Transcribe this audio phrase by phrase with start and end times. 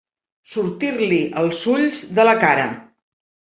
[0.53, 2.67] Sortir-li els ulls de la cara.